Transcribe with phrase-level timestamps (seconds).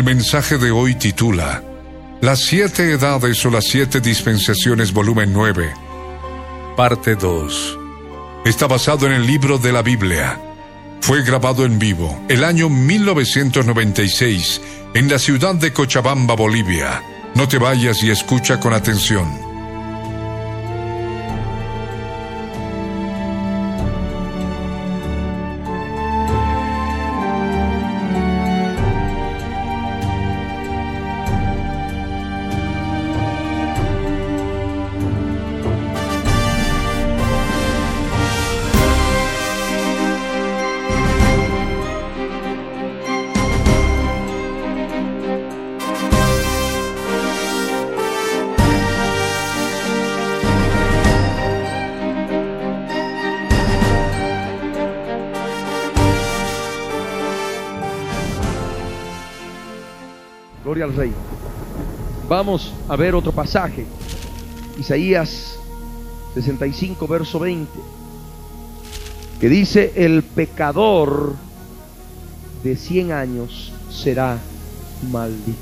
[0.00, 1.62] El mensaje de hoy titula
[2.22, 5.74] Las siete edades o las siete dispensaciones volumen 9,
[6.74, 7.78] parte 2.
[8.46, 10.40] Está basado en el libro de la Biblia.
[11.02, 14.62] Fue grabado en vivo el año 1996
[14.94, 17.02] en la ciudad de Cochabamba, Bolivia.
[17.34, 19.49] No te vayas y escucha con atención.
[62.30, 63.84] Vamos a ver otro pasaje.
[64.78, 65.56] Isaías
[66.34, 67.68] 65, verso 20.
[69.40, 71.34] Que dice, el pecador
[72.62, 74.38] de 100 años será
[75.10, 75.58] maldito.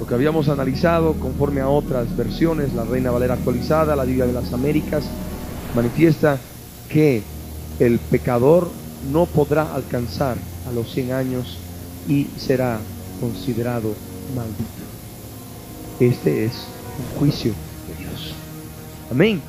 [0.00, 4.32] Lo que habíamos analizado conforme a otras versiones, la Reina Valera actualizada, la Biblia de
[4.32, 5.04] las Américas,
[5.76, 6.38] manifiesta
[6.88, 7.22] que
[7.78, 8.68] el pecador
[9.12, 10.36] no podrá alcanzar
[10.68, 11.56] a los 100 años
[12.08, 12.80] y será
[13.20, 13.94] considerado
[14.34, 14.89] maldito.
[16.00, 16.52] Este es
[16.98, 17.52] un juicio
[17.86, 18.34] de Dios.
[19.10, 19.42] Amén.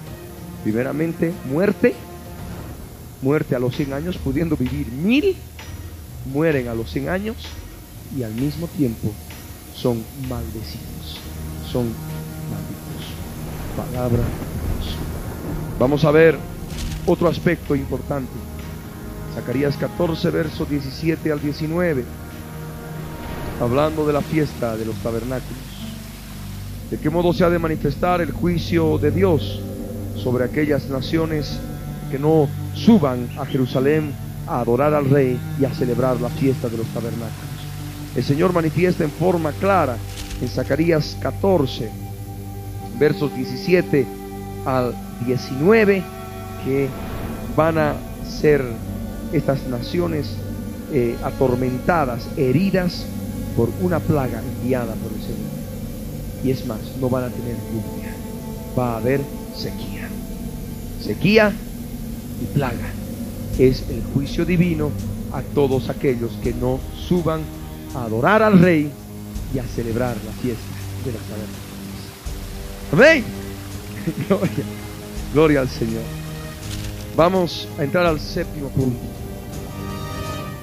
[0.63, 1.95] Primeramente, muerte.
[3.21, 5.37] Muerte a los 100 años, pudiendo vivir mil.
[6.25, 7.37] Mueren a los 100 años
[8.15, 9.11] y al mismo tiempo
[9.75, 11.19] son maldecidos.
[11.71, 11.85] Son
[12.49, 13.07] malditos.
[13.77, 14.95] Palabra de Dios.
[15.79, 16.37] Vamos a ver
[17.05, 18.31] otro aspecto importante.
[19.33, 22.03] Zacarías 14, verso 17 al 19
[23.61, 25.70] hablando de la fiesta de los tabernáculos.
[26.91, 29.61] ¿De qué modo se ha de manifestar el juicio de Dios
[30.17, 31.57] sobre aquellas naciones
[32.11, 34.11] que no suban a Jerusalén
[34.45, 37.31] a adorar al rey y a celebrar la fiesta de los tabernáculos?
[38.13, 39.95] El Señor manifiesta en forma clara
[40.41, 41.89] en Zacarías 14,
[42.99, 44.05] versos 17
[44.65, 44.93] al
[45.25, 46.03] 19,
[46.65, 46.89] que
[47.55, 47.93] van a
[48.27, 48.65] ser
[49.31, 50.35] estas naciones
[50.91, 53.05] eh, atormentadas, heridas
[53.55, 55.60] por una plaga enviada por el Señor.
[56.43, 58.13] Y es más, no van a tener lluvia,
[58.77, 59.21] va a haber
[59.55, 60.09] sequía.
[61.03, 61.53] Sequía
[62.41, 62.89] y plaga.
[63.59, 64.91] Es el juicio divino
[65.33, 67.41] a todos aquellos que no suban
[67.95, 68.91] a adorar al Rey
[69.53, 70.63] y a celebrar la fiesta
[71.05, 71.71] de las tabernas.
[72.91, 73.23] Amén.
[74.27, 74.65] Gloria,
[75.33, 76.01] gloria al Señor.
[77.15, 78.99] Vamos a entrar al séptimo punto,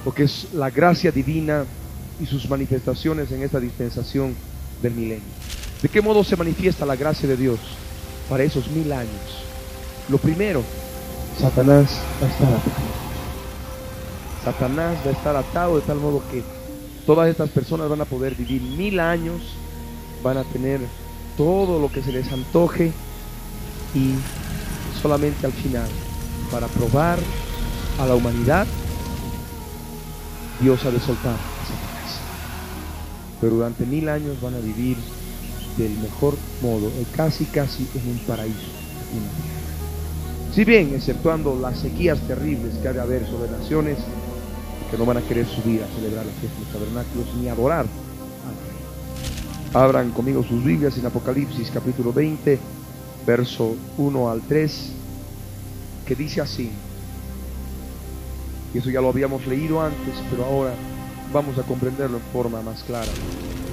[0.03, 1.63] porque es la gracia divina
[2.19, 4.35] y sus manifestaciones en esta dispensación
[4.81, 5.38] del milenio.
[5.81, 7.59] ¿De qué modo se manifiesta la gracia de Dios
[8.29, 9.43] para esos mil años?
[10.09, 10.63] Lo primero,
[11.39, 12.71] Satanás va a estar atado.
[14.43, 16.43] Satanás va a estar atado de tal modo que
[17.05, 19.41] todas estas personas van a poder vivir mil años,
[20.21, 20.81] van a tener
[21.37, 22.91] todo lo que se les antoje
[23.95, 24.13] y
[25.01, 25.87] solamente al final,
[26.51, 27.19] para probar
[27.99, 28.67] a la humanidad,
[30.61, 31.37] Dios ha de soltar
[33.39, 34.97] pero durante mil años van a vivir
[35.83, 38.69] del mejor modo, casi casi en un paraíso.
[40.53, 43.97] Si bien, exceptuando las sequías terribles que ha de haber sobre naciones
[44.91, 47.85] que no van a querer subir a celebrar la fiesta de los tabernáculos ni adorar
[49.73, 52.57] Abran conmigo sus Biblias en Apocalipsis capítulo 20,
[53.27, 54.91] verso 1 al 3,
[56.07, 56.71] que dice así.
[58.73, 60.73] Y eso ya lo habíamos leído antes, pero ahora
[61.31, 63.11] vamos a comprenderlo en forma más clara.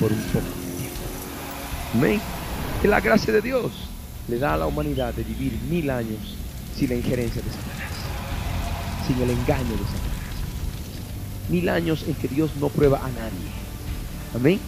[0.00, 1.00] por un poco de tiempo.
[1.94, 2.20] Amén.
[2.82, 3.72] Que la gracia de Dios
[4.28, 6.36] le da a la humanidad de vivir mil años
[6.76, 7.92] sin la injerencia de Satanás,
[9.06, 10.16] sin el engaño de Satanás.
[11.48, 13.50] Mil años en que Dios no prueba a nadie.
[14.34, 14.58] Amén.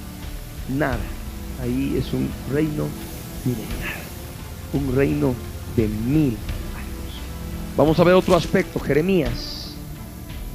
[0.68, 0.98] Nada.
[1.60, 2.86] Ahí es un reino
[3.44, 4.08] milenario.
[4.72, 5.34] Un reino
[5.76, 6.38] de mil años.
[7.76, 8.78] Vamos a ver otro aspecto.
[8.78, 9.74] Jeremías.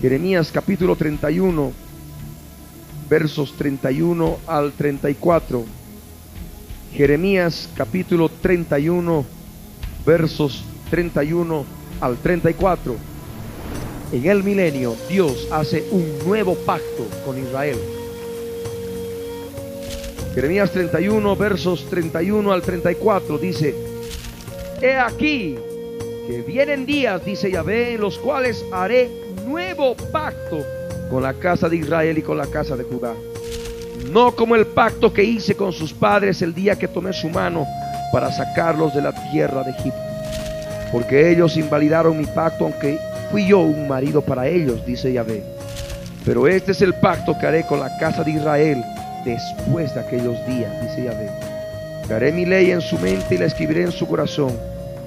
[0.02, 1.83] Jeremías capítulo 31.
[3.10, 5.64] Versos 31 al 34.
[6.94, 9.26] Jeremías capítulo 31.
[10.06, 11.66] Versos 31
[12.02, 12.96] al 34.
[14.12, 17.78] En el milenio Dios hace un nuevo pacto con Israel.
[20.36, 23.76] Jeremías 31, versos 31 al 34 dice,
[24.82, 25.56] He aquí
[26.28, 29.12] que vienen días, dice Yahvé, en los cuales haré
[29.46, 30.66] nuevo pacto
[31.14, 33.14] con la casa de Israel y con la casa de Judá.
[34.12, 37.68] No como el pacto que hice con sus padres el día que tomé su mano
[38.12, 40.00] para sacarlos de la tierra de Egipto.
[40.92, 42.98] Porque ellos invalidaron mi pacto, aunque
[43.30, 45.44] fui yo un marido para ellos, dice Yahvé.
[46.26, 48.84] Pero este es el pacto que haré con la casa de Israel
[49.24, 51.30] después de aquellos días, dice Yahvé.
[52.10, 54.52] Daré mi ley en su mente y la escribiré en su corazón.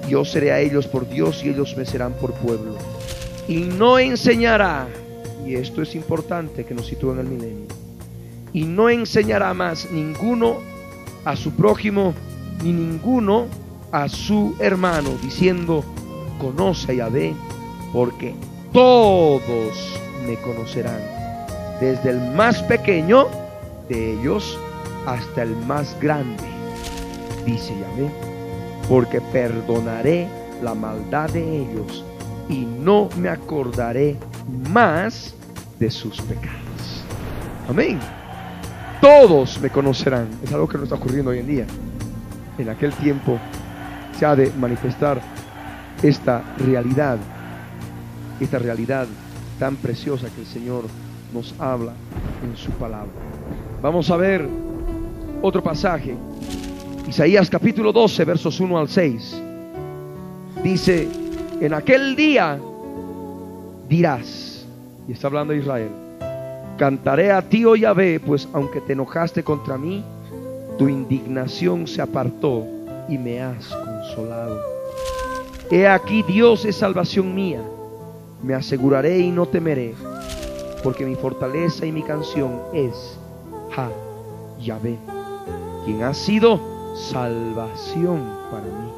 [0.07, 2.77] Yo seré a ellos por Dios y ellos me serán por pueblo.
[3.49, 4.87] Y no enseñará,
[5.47, 7.67] y esto es importante que nos sitúe en el milenio,
[8.51, 10.57] y no enseñará más ninguno
[11.23, 12.13] a su prójimo,
[12.63, 13.45] ni ninguno
[13.91, 15.85] a su hermano, diciendo,
[16.39, 17.33] conoce a Yahvé,
[17.93, 18.35] porque
[18.73, 20.99] todos me conocerán,
[21.79, 23.27] desde el más pequeño
[23.87, 24.59] de ellos
[25.05, 26.43] hasta el más grande,
[27.45, 28.11] dice Yahvé,
[28.89, 30.27] porque perdonaré
[30.61, 32.03] la maldad de ellos
[32.49, 34.17] y no me acordaré
[34.71, 35.35] más
[35.79, 37.03] de sus pecados.
[37.69, 37.99] Amén.
[39.01, 40.27] Todos me conocerán.
[40.43, 41.65] Es algo que no está ocurriendo hoy en día.
[42.57, 43.37] En aquel tiempo
[44.17, 45.21] se ha de manifestar
[46.01, 47.17] esta realidad,
[48.39, 49.07] esta realidad
[49.59, 50.85] tan preciosa que el Señor
[51.33, 51.93] nos habla
[52.43, 53.11] en su palabra.
[53.81, 54.47] Vamos a ver
[55.41, 56.15] otro pasaje.
[57.07, 59.41] Isaías capítulo 12, versos 1 al 6.
[60.63, 61.07] Dice,
[61.61, 62.59] en aquel día
[63.87, 64.65] dirás,
[65.07, 65.89] y está hablando Israel,
[66.77, 70.03] cantaré a ti, oh Yahvé, pues aunque te enojaste contra mí,
[70.77, 72.65] tu indignación se apartó
[73.09, 74.61] y me has consolado.
[75.71, 77.61] He aquí Dios es salvación mía,
[78.43, 79.95] me aseguraré y no temeré,
[80.83, 83.17] porque mi fortaleza y mi canción es
[83.75, 83.89] Ha
[84.61, 84.97] Yahvé,
[85.85, 86.59] quien ha sido
[86.95, 88.91] salvación para mí.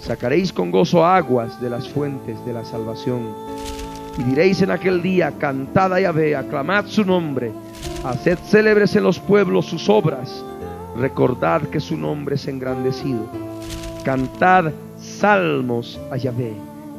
[0.00, 3.22] Sacaréis con gozo aguas de las fuentes de la salvación.
[4.18, 7.50] Y diréis en aquel día, cantad a Yahvé, aclamad su nombre,
[8.04, 10.44] haced célebres en los pueblos sus obras,
[10.98, 13.26] recordad que su nombre es engrandecido.
[14.04, 16.52] Cantad salmos a Yahvé,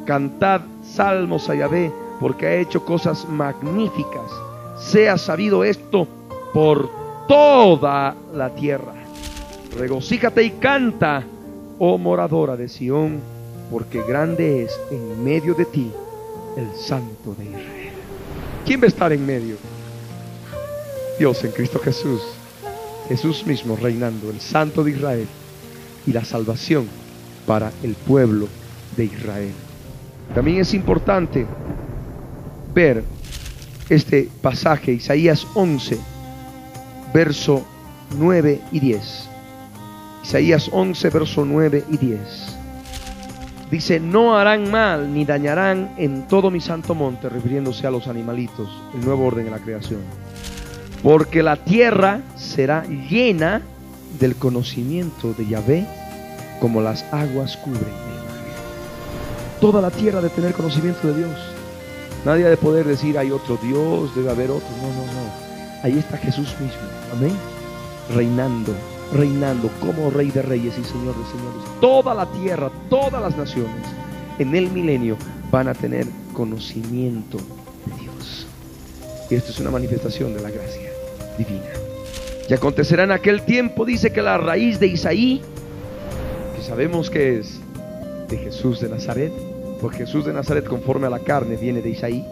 [0.06, 4.30] cantad salmos a Yahvé, porque ha hecho cosas magníficas.
[4.78, 6.08] Sea sabido esto
[6.52, 6.90] por
[7.28, 8.92] toda la tierra.
[9.78, 11.22] Regocíjate y canta,
[11.78, 13.20] oh moradora de Sión,
[13.70, 15.92] porque grande es en medio de ti
[16.56, 17.92] el Santo de Israel.
[18.64, 19.56] ¿Quién va a estar en medio?
[21.18, 22.22] Dios en Cristo Jesús.
[23.08, 25.26] Jesús mismo reinando, el Santo de Israel
[26.06, 26.88] y la salvación
[27.46, 28.48] para el pueblo
[28.96, 29.52] de Israel.
[30.34, 31.46] También es importante
[32.74, 33.04] ver
[33.88, 35.98] este pasaje, Isaías 11,
[37.12, 37.62] verso
[38.16, 39.28] 9 y 10.
[40.24, 42.53] Isaías 11, verso 9 y 10.
[43.74, 48.68] Dice, no harán mal ni dañarán en todo mi santo monte, refiriéndose a los animalitos,
[48.94, 49.98] el nuevo orden en la creación.
[51.02, 53.62] Porque la tierra será llena
[54.20, 55.88] del conocimiento de Yahvé,
[56.60, 58.22] como las aguas cubren mar.
[59.60, 61.36] Toda la tierra de tener conocimiento de Dios.
[62.24, 64.68] Nadie ha de poder decir, hay otro Dios, debe haber otro.
[64.80, 65.32] No, no, no.
[65.82, 66.78] Ahí está Jesús mismo.
[67.12, 67.36] Amén.
[68.14, 68.72] Reinando
[69.12, 71.80] reinando como Rey de Reyes y Señor de Señores.
[71.80, 73.86] Toda la tierra, todas las naciones
[74.38, 75.16] en el milenio
[75.50, 78.46] van a tener conocimiento de Dios.
[79.30, 80.90] Y esto es una manifestación de la gracia
[81.38, 81.70] divina.
[82.48, 85.40] Y acontecerá en aquel tiempo, dice que la raíz de Isaí,
[86.56, 87.60] que sabemos que es
[88.28, 89.32] de Jesús de Nazaret,
[89.80, 92.24] porque Jesús de Nazaret conforme a la carne viene de Isaí.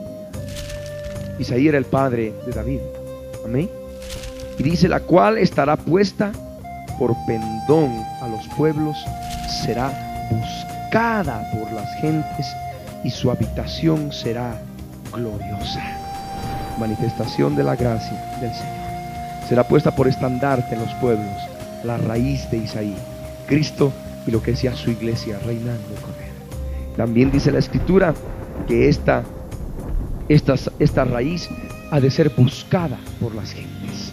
[1.39, 2.81] Isaí era el padre de David.
[3.45, 3.71] Amén.
[4.59, 6.33] Y dice la cual estará puesta
[6.99, 8.97] por pendón a los pueblos,
[9.65, 9.93] será
[10.31, 12.47] buscada por las gentes
[13.05, 14.61] y su habitación será
[15.13, 15.83] gloriosa.
[16.79, 18.83] Manifestación de la gracia del Señor.
[19.49, 21.37] Será puesta por estandarte en los pueblos,
[21.85, 22.97] la raíz de Isaí,
[23.47, 23.93] Cristo
[24.27, 26.97] y lo que sea su iglesia reinando con él.
[26.97, 28.15] También dice la escritura
[28.67, 29.25] que esta,
[30.29, 31.49] esta, esta raíz
[31.91, 34.13] ha de ser buscada por las gentes.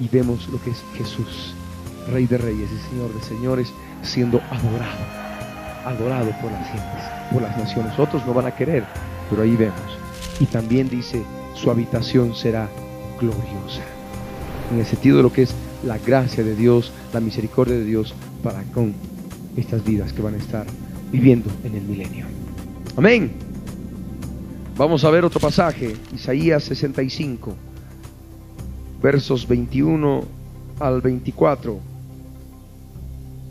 [0.00, 1.54] Y vemos lo que es Jesús,
[2.10, 5.04] Rey de Reyes y Señor de Señores, siendo adorado,
[5.84, 7.98] adorado por las gentes, por las naciones.
[7.98, 8.84] Otros no van a querer,
[9.28, 9.98] pero ahí vemos.
[10.40, 11.22] Y también dice,
[11.54, 12.68] su habitación será
[13.18, 13.82] gloriosa.
[14.72, 18.14] En el sentido de lo que es la gracia de Dios, la misericordia de Dios
[18.42, 18.94] para con
[19.56, 20.66] estas vidas que van a estar
[21.10, 22.26] viviendo en el milenio.
[22.96, 23.32] Amén.
[24.76, 27.54] Vamos a ver otro pasaje, Isaías 65,
[29.02, 30.24] versos 21
[30.78, 31.89] al 24.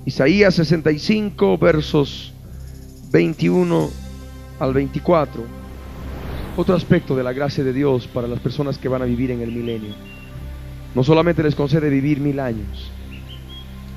[0.06, 2.34] Isaías 65, versos
[3.12, 3.90] 21
[4.60, 5.44] al 24.
[6.58, 9.42] Otro aspecto de la gracia de Dios para las personas que van a vivir en
[9.42, 9.94] el milenio.
[10.96, 12.92] No solamente les concede vivir mil años,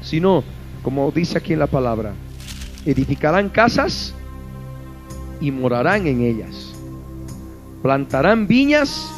[0.03, 0.45] sino,
[0.83, 2.13] como dice aquí en la palabra,
[2.85, 4.15] edificarán casas
[5.41, 6.73] y morarán en ellas
[7.83, 9.11] plantarán viñas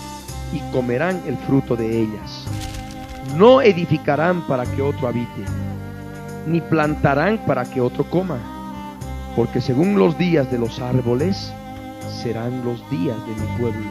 [0.52, 2.46] y comerán el fruto de ellas.
[3.36, 5.44] No edificarán para que otro habite,
[6.46, 8.38] ni plantarán para que otro coma,
[9.36, 11.52] porque según los días de los árboles
[12.22, 13.90] serán los días de mi pueblo,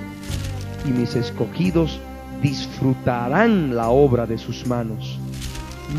[0.86, 2.00] y mis escogidos
[2.42, 5.20] disfrutarán la obra de sus manos.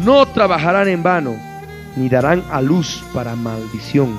[0.04, 1.34] No trabajarán en vano,
[1.96, 4.14] ni darán a luz para maldición,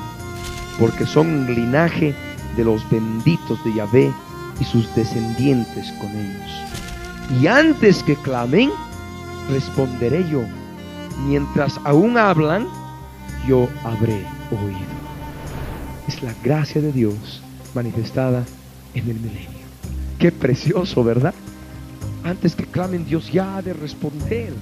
[0.80, 2.16] porque son linaje
[2.56, 4.12] de los benditos de Yahvé
[4.60, 7.42] y sus descendientes con ellos.
[7.42, 8.70] Y antes que clamen,
[9.50, 10.42] responderé yo.
[11.24, 12.68] Mientras aún hablan,
[13.48, 14.96] yo habré oído.
[16.08, 17.42] Es la gracia de Dios
[17.74, 18.44] manifestada
[18.94, 19.66] en el milenio.
[20.20, 21.34] Qué precioso, ¿verdad?
[22.24, 24.54] Antes que clamen, Dios ya ha de responder.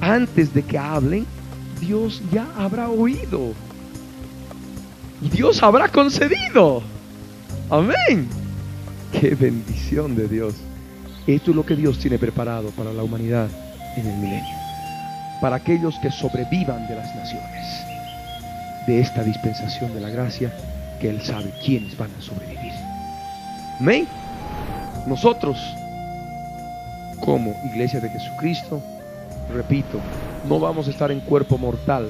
[0.00, 1.26] Antes de que hablen,
[1.80, 3.52] Dios ya habrá oído.
[5.20, 6.82] Y Dios habrá concedido.
[7.70, 8.28] Amén.
[9.12, 10.54] Qué bendición de Dios.
[11.26, 13.48] Esto es lo que Dios tiene preparado para la humanidad
[13.96, 14.61] en el milenio.
[15.42, 17.84] Para aquellos que sobrevivan de las naciones.
[18.86, 20.50] De esta dispensación de la gracia
[20.98, 22.72] que Él sabe quiénes van a sobrevivir.
[23.78, 24.08] Amén.
[25.06, 25.58] Nosotros,
[27.20, 28.82] como iglesia de Jesucristo,
[29.52, 30.00] repito,
[30.48, 32.08] no vamos a estar en cuerpo mortal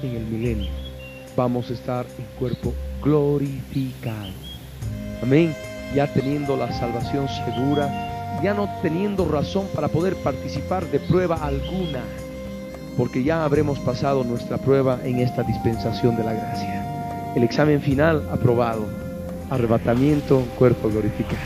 [0.00, 0.70] en el milenio.
[1.36, 2.72] Vamos a estar en cuerpo
[3.02, 4.30] glorificado.
[5.22, 5.52] Amén
[5.94, 8.09] ya teniendo la salvación segura,
[8.42, 12.02] ya no teniendo razón para poder participar de prueba alguna,
[12.96, 17.32] porque ya habremos pasado nuestra prueba en esta dispensación de la gracia.
[17.34, 18.86] El examen final aprobado,
[19.50, 21.38] arrebatamiento, cuerpo glorificado.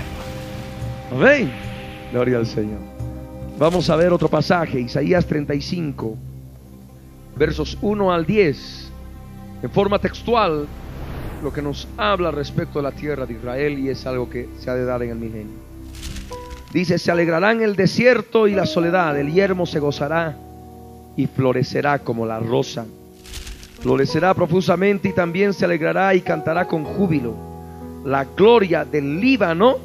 [1.12, 1.52] Amén.
[2.12, 2.78] Gloria al Señor.
[3.58, 6.16] Vamos a ver otro pasaje, Isaías 35,
[7.36, 8.90] versos 1 al 10,
[9.62, 10.66] en forma textual
[11.42, 14.70] lo que nos habla respecto a la tierra de Israel y es algo que se
[14.70, 15.73] ha de dar en el milenio.
[16.74, 20.36] Dice, se alegrarán el desierto y la soledad, el yermo se gozará
[21.16, 22.84] y florecerá como la rosa.
[23.80, 27.34] Florecerá profusamente y también se alegrará y cantará con júbilo.
[28.04, 29.78] La gloria del Líbano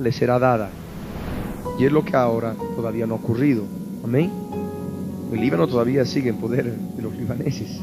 [0.00, 0.70] le será dada.
[1.78, 3.62] Y es lo que ahora todavía no ha ocurrido.
[4.02, 4.32] Amén.
[5.32, 7.80] El Líbano todavía sigue en poder de los libaneses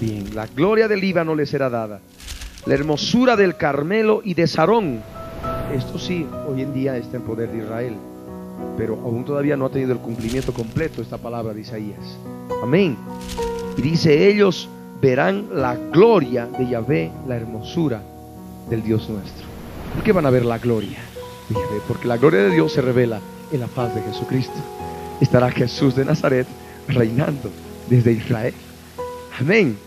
[0.00, 0.34] bien.
[0.34, 2.00] La gloria del Líbano le será dada.
[2.66, 5.00] La hermosura del Carmelo y de Sarón.
[5.74, 7.94] Esto sí, hoy en día está en poder de Israel.
[8.76, 12.18] Pero aún todavía no ha tenido el cumplimiento completo esta palabra de Isaías.
[12.62, 12.96] Amén.
[13.76, 14.68] Y dice, ellos
[15.00, 18.02] verán la gloria de Yahvé, la hermosura
[18.68, 19.46] del Dios nuestro.
[19.94, 20.98] ¿Por qué van a ver la gloria
[21.48, 21.56] de?
[21.86, 23.20] Porque la gloria de Dios se revela
[23.52, 24.58] en la paz de Jesucristo.
[25.20, 26.46] Estará Jesús de Nazaret
[26.88, 27.50] reinando
[27.88, 28.54] desde Israel.
[29.38, 29.78] Amén.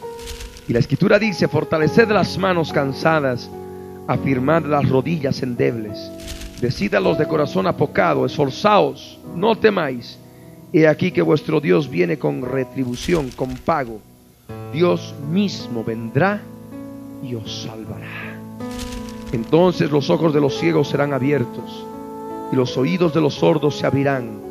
[0.67, 3.49] Y la escritura dice, fortaleced las manos cansadas,
[4.07, 6.11] afirmad las rodillas endebles,
[6.59, 10.19] decid a los de corazón apocado, esforzaos, no temáis.
[10.71, 14.01] He aquí que vuestro Dios viene con retribución, con pago.
[14.73, 16.41] Dios mismo vendrá
[17.21, 18.39] y os salvará.
[19.31, 21.85] Entonces los ojos de los ciegos serán abiertos
[22.51, 24.41] y los oídos de los sordos se abrirán.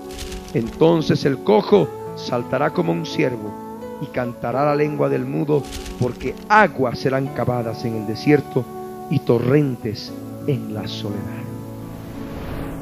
[0.55, 3.53] Entonces el cojo saltará como un ciervo
[4.01, 5.63] y cantará la lengua del mudo,
[6.01, 8.65] porque aguas serán cavadas en el desierto
[9.13, 10.13] y torrentes
[10.47, 11.43] en la soledad.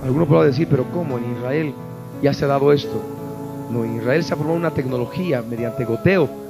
[0.03, 1.75] Alguno podrá decir, pero ¿cómo en Israel
[2.23, 3.03] ya se ha dado esto?
[3.71, 6.41] No, en Israel se ha formado una tecnología mediante goteo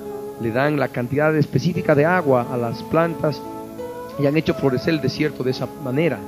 [0.40, 3.40] le dan la cantidad específica de agua a las plantas
[4.18, 6.18] y han hecho florecer el desierto de esa manera.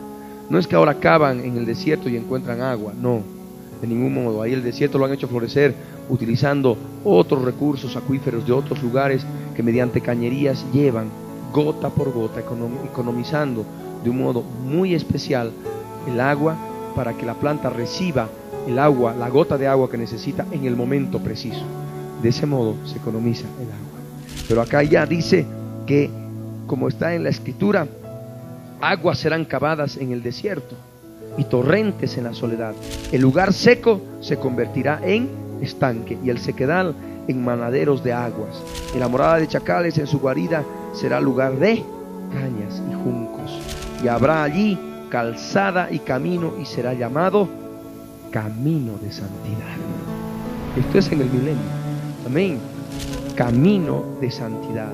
[0.50, 3.22] No es que ahora cavan en el desierto y encuentran agua, no,
[3.80, 4.42] de ningún modo.
[4.42, 5.74] Ahí el desierto lo han hecho florecer
[6.10, 9.24] utilizando otros recursos acuíferos de otros lugares
[9.56, 11.06] que mediante cañerías llevan
[11.52, 13.64] gota por gota, economizando
[14.02, 15.52] de un modo muy especial
[16.06, 16.56] el agua
[16.94, 18.28] para que la planta reciba
[18.66, 21.64] el agua, la gota de agua que necesita en el momento preciso.
[22.22, 24.00] De ese modo se economiza el agua.
[24.48, 25.46] Pero acá ya dice
[25.86, 26.10] que,
[26.66, 27.86] como está en la escritura,
[28.80, 30.76] aguas serán cavadas en el desierto
[31.36, 32.74] y torrentes en la soledad.
[33.10, 35.28] El lugar seco se convertirá en
[35.60, 36.94] estanque y el sequedal
[37.28, 38.62] en manaderos de aguas.
[38.94, 40.64] Y la morada de chacales en su guarida
[40.94, 41.84] será lugar de
[42.32, 43.58] cañas y juncos.
[44.02, 44.78] Y habrá allí
[45.10, 47.48] calzada y camino y será llamado
[48.30, 49.76] camino de santidad.
[50.76, 51.62] Esto es en el milenio.
[52.26, 52.58] Amén.
[53.36, 54.92] Camino de santidad.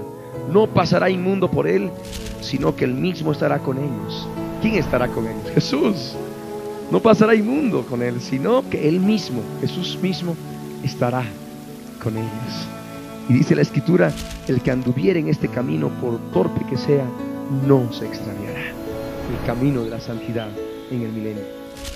[0.53, 1.91] No pasará inmundo por él,
[2.41, 4.29] sino que él mismo estará con ellos.
[4.61, 5.51] ¿Quién estará con ellos?
[5.55, 6.17] Jesús.
[6.91, 10.35] No pasará inmundo con él, sino que él mismo, Jesús mismo,
[10.83, 11.23] estará
[12.03, 12.69] con ellos.
[13.29, 14.13] Y dice la escritura,
[14.47, 17.05] el que anduviere en este camino, por torpe que sea,
[17.67, 18.61] no se extraviará.
[18.61, 20.49] El camino de la santidad
[20.91, 21.45] en el milenio.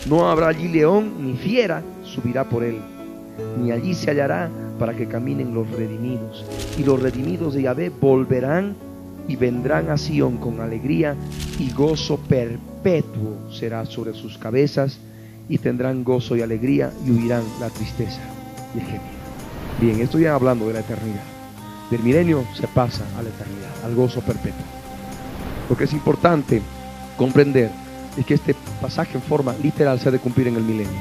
[0.07, 2.79] No habrá allí león ni fiera subirá por él,
[3.61, 6.45] ni allí se hallará para que caminen los redimidos.
[6.77, 8.75] Y los redimidos de Yahvé volverán
[9.29, 11.15] y vendrán a Sión con alegría
[11.59, 14.99] y gozo perpetuo será sobre sus cabezas
[15.49, 18.21] y tendrán gozo y alegría y huirán la tristeza
[18.75, 19.22] y el gemido.
[19.83, 21.25] Bien, estoy hablando de la eternidad.
[21.91, 24.65] Del milenio se pasa a la eternidad, al gozo perpetuo.
[25.69, 26.63] Lo que es importante
[27.17, 27.69] comprender
[28.17, 31.01] es que este pasaje en forma literal se ha de cumplir en el milenio,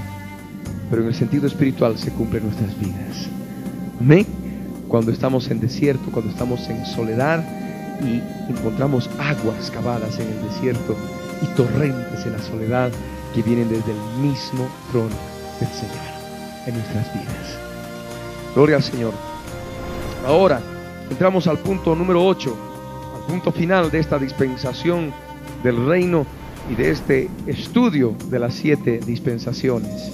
[0.90, 3.30] pero en el sentido espiritual se cumple nuestras vidas.
[4.00, 4.26] Amén.
[4.88, 7.46] Cuando estamos en desierto, cuando estamos en soledad
[8.02, 8.20] y
[8.52, 10.98] encontramos aguas cavadas en el desierto
[11.44, 12.92] y torrentes en la soledad
[13.36, 15.16] que vienen desde el mismo trono
[15.60, 17.71] del Señor en nuestras vidas.
[18.54, 19.14] Gloria al Señor.
[20.26, 20.62] Ahora
[21.10, 22.56] entramos al punto número 8,
[23.16, 25.14] al punto final de esta dispensación
[25.64, 26.26] del reino
[26.70, 30.12] y de este estudio de las siete dispensaciones.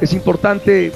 [0.00, 0.92] Es importante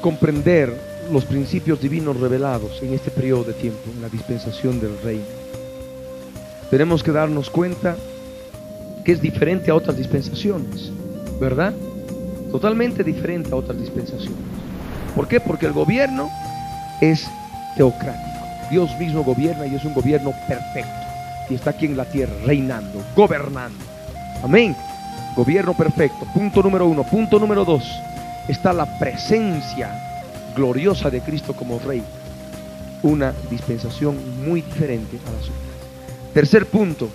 [0.00, 0.72] comprender
[1.10, 5.24] los principios divinos revelados en este periodo de tiempo, en la dispensación del reino.
[6.70, 7.96] Tenemos que darnos cuenta
[9.04, 10.90] que es diferente a otras dispensaciones,
[11.40, 11.74] ¿verdad?
[12.52, 14.38] Totalmente diferente a otras dispensaciones.
[15.16, 15.40] ¿Por qué?
[15.40, 16.30] Porque el gobierno
[17.00, 17.26] es
[17.76, 18.30] teocrático.
[18.70, 21.02] Dios mismo gobierna y es un gobierno perfecto
[21.50, 23.84] y está aquí en la tierra, reinando, gobernando.
[24.42, 24.76] Amén.
[25.36, 26.26] Gobierno perfecto.
[26.32, 27.04] Punto número uno.
[27.04, 27.84] Punto número dos.
[28.48, 29.90] Está la presencia
[30.56, 32.02] gloriosa de Cristo como Rey.
[33.02, 36.32] Una dispensación muy diferente a las otras.
[36.34, 37.08] Tercer punto.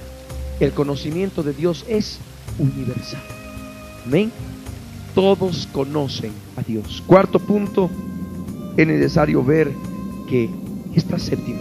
[0.59, 2.19] El conocimiento de Dios es
[2.57, 3.21] universal.
[4.05, 4.31] Amén.
[5.17, 7.03] Todos conocen a Dios.
[7.07, 7.89] Cuarto punto.
[8.77, 9.71] Es necesario ver
[10.29, 10.47] que
[10.93, 11.57] esta séptima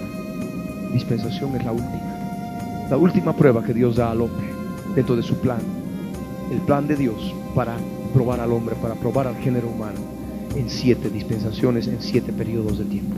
[0.92, 4.46] dispensación es la última la última prueba que Dios da al hombre
[4.94, 5.60] dentro de su plan,
[6.52, 7.78] el plan de Dios para
[8.12, 10.00] probar al hombre, para probar al género humano
[10.54, 13.16] en siete dispensaciones, en siete periodos de tiempo.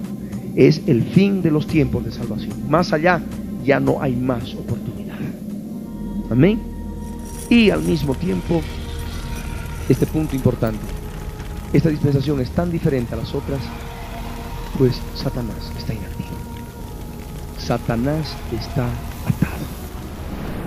[0.54, 2.52] Es el fin de los tiempos de salvación.
[2.70, 3.20] Más allá
[3.64, 5.18] ya no hay más oportunidad.
[6.30, 6.60] Amén.
[7.50, 8.62] Y al mismo tiempo,
[9.88, 10.80] este punto importante,
[11.72, 13.60] esta dispensación es tan diferente a las otras,
[14.78, 16.28] pues Satanás está inactivo.
[17.58, 19.64] Satanás está atado.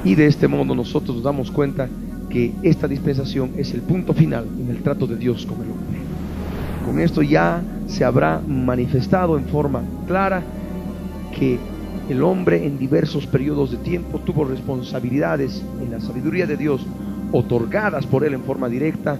[0.03, 1.87] Y de este modo nosotros nos damos cuenta
[2.29, 5.99] que esta dispensación es el punto final en el trato de Dios con el hombre.
[6.85, 10.43] Con esto ya se habrá manifestado en forma clara
[11.37, 11.59] que
[12.09, 16.85] el hombre en diversos periodos de tiempo tuvo responsabilidades en la sabiduría de Dios
[17.31, 19.17] otorgadas por él en forma directa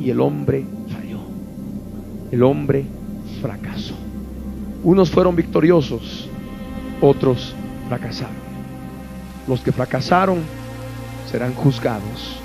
[0.00, 1.20] y el hombre falló.
[2.30, 2.84] El hombre
[3.40, 3.94] fracasó.
[4.84, 6.28] Unos fueron victoriosos,
[7.00, 7.54] otros
[7.88, 8.48] fracasaron.
[9.46, 10.38] Los que fracasaron
[11.30, 12.38] serán juzgados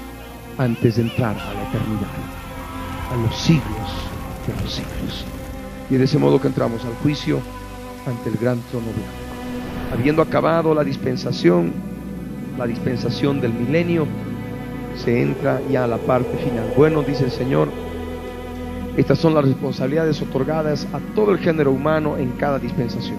[0.58, 2.10] antes de entrar a la eternidad,
[3.12, 4.14] a los siglos
[4.48, 5.26] de los siglos.
[5.90, 7.40] Y de ese modo que entramos al juicio
[8.08, 9.94] ante el gran trono blanco.
[9.94, 11.72] Habiendo acabado la dispensación,
[12.58, 14.08] la dispensación del milenio,
[14.96, 16.74] se entra ya a la parte final.
[16.76, 17.70] Bueno, dice el Señor,
[18.98, 23.18] estas son las responsabilidades otorgadas a todo el género humano en cada dispensación.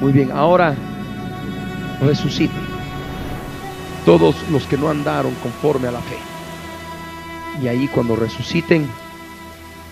[0.00, 0.74] Muy bien, ahora
[2.00, 2.54] resucite
[4.04, 6.16] todos los que no andaron conforme a la fe.
[7.62, 8.88] Y ahí cuando resuciten,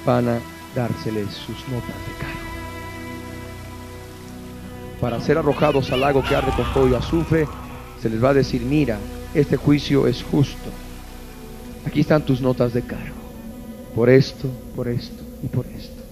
[0.04, 0.38] van a
[0.74, 2.40] dárseles sus notas de cargo.
[5.00, 7.46] Para ser arrojados al lago que arde con fuego y azufre,
[8.00, 8.98] se les va a decir, mira,
[9.34, 10.70] este juicio es justo.
[11.86, 13.16] Aquí están tus notas de cargo.
[13.94, 16.02] Por esto, por esto y por esto.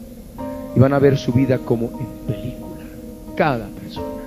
[0.77, 2.85] Y van a ver su vida como en película.
[3.37, 4.23] Cada persona.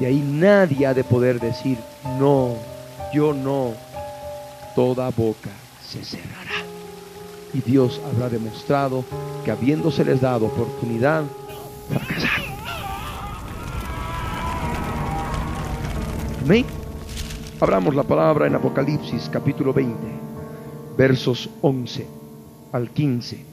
[0.00, 1.78] Y ahí nadie ha de poder decir,
[2.18, 2.56] no,
[3.12, 3.72] yo no.
[4.74, 5.50] Toda boca
[5.88, 6.64] se cerrará.
[7.54, 9.04] Y Dios habrá demostrado
[9.44, 11.24] que habiéndoseles dado oportunidad,
[11.88, 12.47] fracasaron.
[16.48, 16.64] Amén.
[17.60, 19.94] Abramos la palabra en Apocalipsis capítulo 20,
[20.96, 22.06] versos 11
[22.72, 23.44] al 15.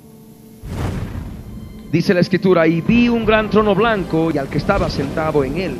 [1.91, 5.57] Dice la escritura, y vi un gran trono blanco y al que estaba sentado en
[5.57, 5.77] él,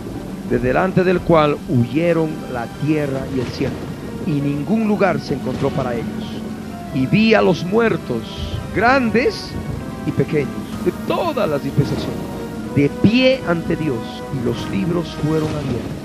[0.49, 3.75] de delante del cual huyeron la tierra y el cielo,
[4.27, 6.41] y ningún lugar se encontró para ellos.
[6.93, 9.51] Y vi a los muertos, grandes
[10.05, 10.49] y pequeños,
[10.83, 12.19] de todas las dispensaciones,
[12.75, 16.04] de pie ante Dios, y los libros fueron abiertos.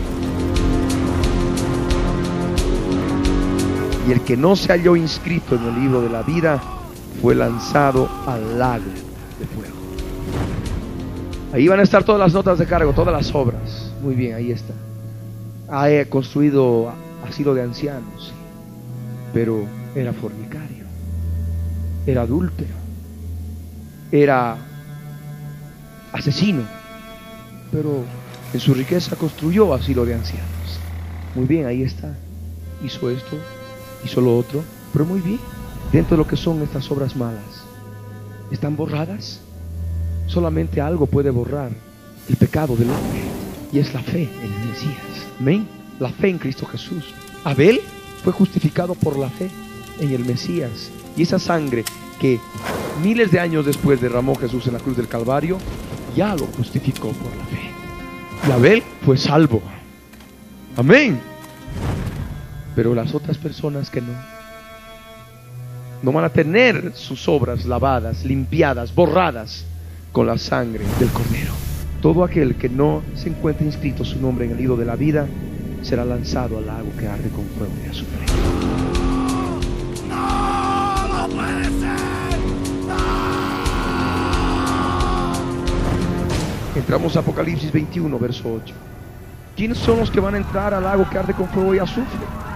[4.07, 6.61] Y el que no se halló inscrito en el libro de la vida
[7.21, 8.85] fue lanzado al lago
[9.39, 9.75] de fuego.
[11.53, 13.91] Ahí van a estar todas las notas de cargo, todas las obras.
[14.01, 14.73] Muy bien, ahí está.
[15.69, 16.91] Ha construido
[17.27, 18.33] asilo de ancianos,
[19.33, 20.85] pero era fornicario,
[22.05, 22.73] era adúltero,
[24.11, 24.57] era
[26.11, 26.63] asesino,
[27.71, 28.03] pero
[28.53, 30.49] en su riqueza construyó asilo de ancianos.
[31.35, 32.13] Muy bien, ahí está.
[32.83, 33.37] Hizo esto,
[34.03, 35.39] hizo lo otro, pero muy bien.
[35.91, 37.65] Dentro de lo que son estas obras malas,
[38.49, 39.41] ¿están borradas?
[40.27, 41.71] Solamente algo puede borrar
[42.29, 43.21] el pecado del hombre
[43.73, 45.27] y es la fe en el Mesías.
[45.39, 45.67] Amén.
[45.99, 47.13] La fe en Cristo Jesús.
[47.43, 47.81] Abel
[48.23, 49.49] fue justificado por la fe
[49.99, 51.83] en el Mesías y esa sangre
[52.19, 52.39] que
[53.03, 55.57] miles de años después derramó Jesús en la cruz del Calvario,
[56.15, 57.71] ya lo justificó por la fe.
[58.47, 59.61] Y Abel fue salvo.
[60.77, 61.30] Amén.
[62.81, 64.11] Pero las otras personas que no,
[66.01, 69.65] no van a tener sus obras lavadas, limpiadas, borradas
[70.11, 71.53] con la sangre del Cordero.
[72.01, 75.27] Todo aquel que no se encuentre inscrito su nombre en el libro de la vida
[75.83, 78.25] será lanzado al lago que arde con fuego y azufre.
[80.09, 81.07] ¡No!
[81.07, 81.99] ¡No puede ser!
[86.77, 88.73] Entramos a Apocalipsis 21, verso 8.
[89.55, 92.50] ¿Quiénes son los que van a entrar al lago que arde con fuego y azufre?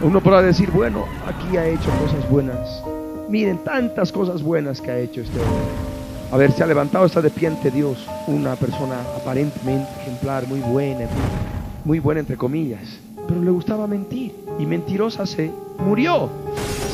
[0.00, 2.84] Uno podrá decir, bueno, aquí ha hecho cosas buenas.
[3.28, 5.64] Miren tantas cosas buenas que ha hecho este hombre.
[6.30, 8.06] A ver, se ha levantado, está de pie ante Dios.
[8.28, 11.08] Una persona aparentemente ejemplar, muy buena,
[11.84, 13.00] muy buena entre comillas.
[13.26, 14.36] Pero le gustaba mentir.
[14.60, 16.28] Y mentirosa se murió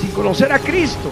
[0.01, 1.11] sin conocer a Cristo.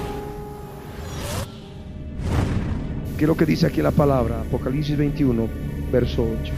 [3.18, 4.40] ¿Qué es lo que dice aquí la palabra?
[4.40, 5.46] Apocalipsis 21,
[5.92, 6.52] verso 8.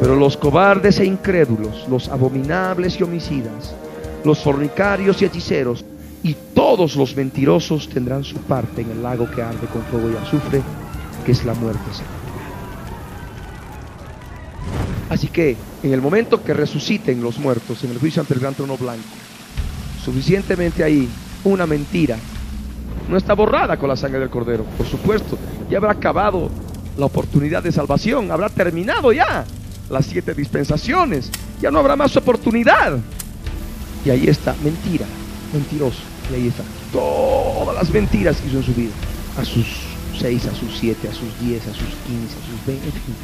[0.00, 3.74] Pero los cobardes e incrédulos, los abominables y homicidas,
[4.24, 5.84] los fornicarios y hechiceros,
[6.22, 10.16] y todos los mentirosos tendrán su parte en el lago que arde con fuego y
[10.16, 10.62] azufre,
[11.24, 11.80] que es la muerte.
[15.08, 18.54] Así que en el momento que resuciten los muertos en el juicio ante el gran
[18.54, 19.04] trono blanco,
[20.04, 21.08] suficientemente ahí
[21.44, 22.18] una mentira
[23.08, 25.38] no está borrada con la sangre del cordero, por supuesto,
[25.70, 26.50] ya habrá acabado
[26.98, 29.44] la oportunidad de salvación, habrá terminado ya
[29.88, 32.98] las siete dispensaciones, ya no habrá más oportunidad.
[34.04, 35.06] Y ahí está, mentira,
[35.52, 36.02] mentiroso.
[36.30, 36.52] Y ahí
[36.92, 38.92] todas las mentiras que hizo en su vida.
[39.36, 39.66] A sus
[40.18, 43.14] seis, a sus siete, a sus diez, a sus quince, a sus veinte, en fin.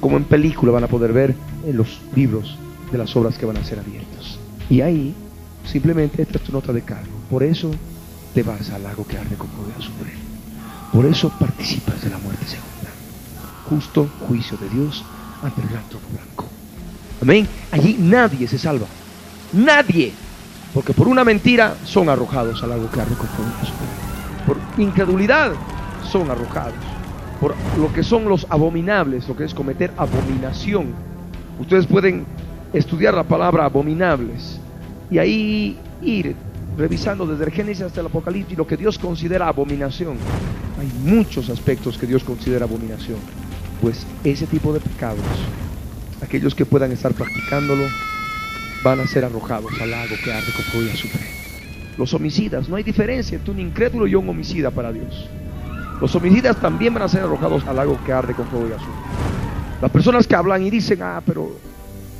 [0.00, 1.34] Como en película van a poder ver
[1.66, 2.56] en los libros
[2.92, 4.38] de las obras que van a ser abiertos.
[4.70, 5.14] Y ahí,
[5.66, 7.12] simplemente esta es tu nota de cargo.
[7.30, 7.70] Por eso
[8.34, 10.12] te vas al lago que arde con fuego azufre.
[10.92, 12.90] Por eso participas de la muerte segunda.
[13.68, 15.04] Justo juicio de Dios
[15.42, 16.46] ante el gran blanco.
[17.20, 17.48] Amén.
[17.72, 18.86] Allí nadie se salva.
[19.52, 20.12] Nadie.
[20.74, 23.28] Porque por una mentira son arrojados al lago que arde con.
[24.46, 25.52] Por incredulidad
[26.04, 26.74] son arrojados.
[27.40, 30.94] Por lo que son los abominables, lo que es cometer abominación.
[31.58, 32.26] Ustedes pueden
[32.72, 34.60] estudiar la palabra abominables
[35.10, 36.36] y ahí ir
[36.76, 40.16] revisando desde el Génesis hasta el Apocalipsis lo que Dios considera abominación.
[40.78, 43.18] Hay muchos aspectos que Dios considera abominación.
[43.80, 45.24] Pues ese tipo de pecados,
[46.22, 47.84] aquellos que puedan estar practicándolo,
[48.82, 51.26] van a ser arrojados al lago que arde con fuego y azufre.
[51.96, 55.28] Los homicidas, no hay diferencia entre un incrédulo y un homicida para Dios.
[56.00, 58.92] Los homicidas también van a ser arrojados al lago que arde con fuego y azufre.
[59.82, 61.50] Las personas que hablan y dicen, ah, pero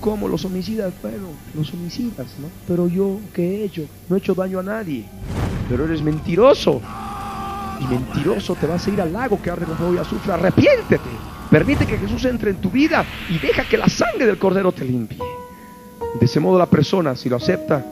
[0.01, 0.93] ¿cómo los homicidas?
[1.01, 2.49] Bueno, los homicidas, ¿no?
[2.67, 3.85] Pero yo, ¿qué he hecho?
[4.09, 5.05] No he hecho daño a nadie.
[5.69, 6.81] Pero eres mentiroso.
[7.81, 10.33] Y mentiroso te vas a ir al lago que arde con fuego y azufre.
[10.33, 11.11] Arrepiéntete.
[11.51, 14.85] Permite que Jesús entre en tu vida y deja que la sangre del cordero te
[14.85, 15.19] limpie.
[16.19, 17.85] De ese modo la persona, si lo acepta,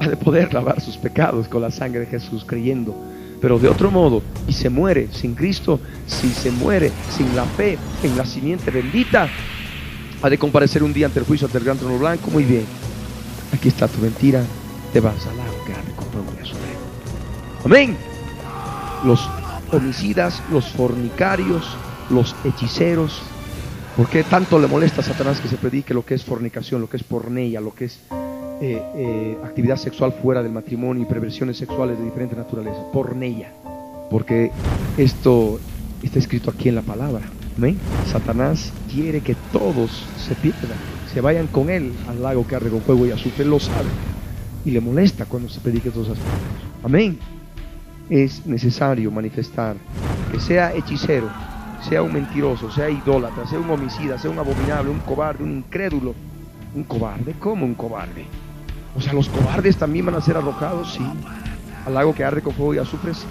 [0.00, 2.94] ha de poder lavar sus pecados con la sangre de Jesús creyendo.
[3.40, 7.76] Pero de otro modo, y se muere sin Cristo, si se muere sin la fe
[8.02, 9.28] en la simiente bendita,
[10.22, 12.30] ha de comparecer un día ante el juicio ante el gran trono blanco.
[12.30, 12.64] Muy bien,
[13.52, 14.44] aquí está tu mentira,
[14.92, 16.72] te vas al arde con y azufre.
[17.64, 17.96] Amén.
[19.04, 19.28] Los
[19.72, 21.76] homicidas, los fornicarios,
[22.10, 23.22] los hechiceros,
[23.96, 26.88] ¿Por qué tanto le molesta a Satanás que se predique lo que es fornicación, lo
[26.88, 27.98] que es porneia, lo que es
[28.62, 32.90] eh, eh, actividad sexual fuera del matrimonio y perversiones sexuales de diferente naturaleza?
[32.90, 33.52] Porneia.
[34.10, 34.50] Porque
[34.96, 35.60] esto
[36.02, 37.22] está escrito aquí en la palabra.
[37.58, 37.78] ¿Amén?
[38.10, 40.78] Satanás quiere que todos se pierdan,
[41.12, 43.44] se vayan con él al lago que arde con fuego y azufre.
[43.44, 43.90] Lo sabe.
[44.64, 46.40] Y le molesta cuando se predique todos aspectos.
[46.82, 47.18] Amén.
[48.08, 49.76] Es necesario manifestar
[50.30, 51.28] que sea hechicero,
[51.88, 56.14] sea un mentiroso, sea idólatra, sea un homicida, sea un abominable, un cobarde, un incrédulo.
[56.74, 57.34] ¿Un cobarde?
[57.38, 58.24] ¿Cómo un cobarde?
[58.96, 61.04] O sea, los cobardes también van a ser arrojados, sí.
[61.86, 63.26] Al lago que arde con fuego y azufre, sí.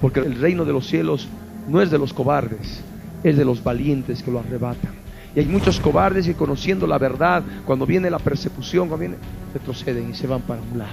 [0.00, 1.28] Porque el reino de los cielos
[1.68, 2.82] no es de los cobardes,
[3.22, 4.92] es de los valientes que lo arrebatan.
[5.36, 9.16] Y hay muchos cobardes que conociendo la verdad, cuando viene la persecución, cuando viene,
[9.52, 10.92] retroceden y se van para un lado.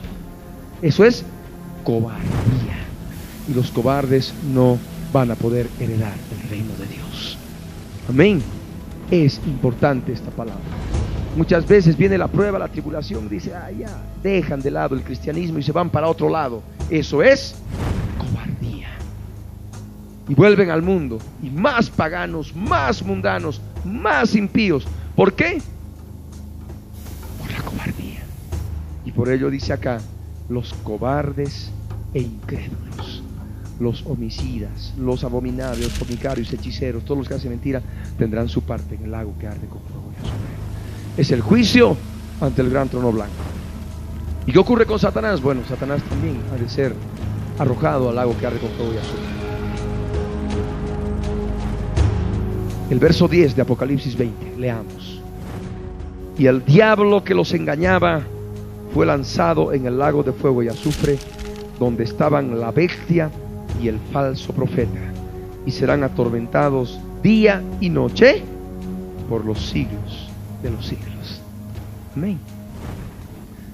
[0.81, 1.23] Eso es
[1.83, 2.85] cobardía.
[3.47, 4.77] Y los cobardes no
[5.11, 7.37] van a poder heredar el reino de Dios.
[8.07, 8.41] Amén.
[9.09, 10.61] Es importante esta palabra.
[11.35, 13.89] Muchas veces viene la prueba, la tribulación, dice, ah, ya,
[14.21, 16.61] dejan de lado el cristianismo y se van para otro lado.
[16.89, 17.55] Eso es
[18.17, 18.89] cobardía.
[20.27, 24.85] Y vuelven al mundo, y más paganos, más mundanos, más impíos.
[25.15, 25.61] ¿Por qué?
[27.39, 28.23] Por la cobardía.
[29.05, 29.99] Y por ello dice acá,
[30.49, 31.71] los cobardes
[32.13, 33.20] e incrédulos
[33.81, 37.81] los homicidas, los abominables, los fornicarios, hechiceros, todos los que hacen mentira,
[38.17, 41.17] tendrán su parte en el lago que arde con fuego y azufre.
[41.17, 41.97] Es el juicio
[42.39, 43.33] ante el gran trono blanco.
[44.45, 45.41] ¿Y qué ocurre con Satanás?
[45.41, 46.93] Bueno, Satanás también ha de ser
[47.57, 49.41] arrojado al lago que arde con fuego y azufre.
[52.91, 55.21] El verso 10 de Apocalipsis 20, leamos.
[56.37, 58.21] Y el diablo que los engañaba
[58.93, 61.17] fue lanzado en el lago de fuego y azufre,
[61.79, 63.31] donde estaban la bestia
[63.81, 64.99] y el falso profeta,
[65.65, 68.43] y serán atormentados día y noche
[69.29, 70.29] por los siglos
[70.63, 71.41] de los siglos.
[72.15, 72.39] Amén.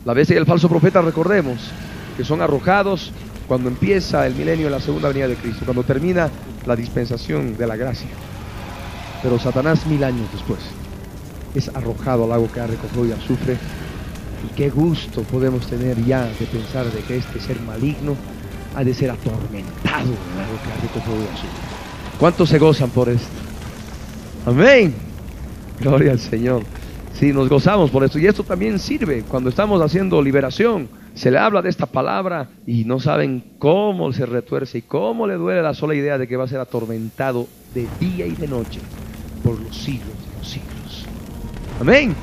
[0.05, 1.57] La bestia y el falso profeta, recordemos,
[2.15, 3.11] que son arrojados
[3.47, 6.29] cuando empieza el milenio de la segunda venida de Cristo, cuando termina
[6.65, 8.09] la dispensación de la gracia.
[9.23, 10.59] Pero Satanás mil años después
[11.55, 13.57] es arrojado al lago que con fuego y azufre.
[14.45, 18.15] Y qué gusto podemos tener ya de pensar de que este ser maligno
[18.75, 20.57] ha de ser atormentado en algo.
[22.19, 23.27] ¿Cuántos se gozan por esto?
[24.45, 24.93] Amén.
[25.79, 26.63] Gloria al Señor.
[27.13, 28.19] Sí, nos gozamos por esto.
[28.19, 30.87] Y esto también sirve cuando estamos haciendo liberación.
[31.15, 35.33] Se le habla de esta palabra y no saben cómo se retuerce y cómo le
[35.33, 38.79] duele la sola idea de que va a ser atormentado de día y de noche
[39.43, 41.05] por los siglos de los siglos.
[41.81, 42.15] Amén.